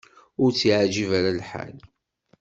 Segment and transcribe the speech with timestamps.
[0.41, 1.77] Ur tt-yeɛjib ara lḥal.